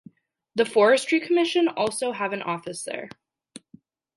[0.55, 3.07] The Forestry Commission also have an office there.